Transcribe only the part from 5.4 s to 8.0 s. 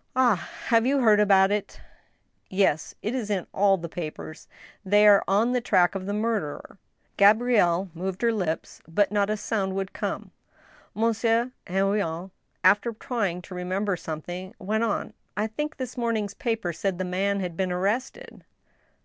the track of the murderer." Gabrielle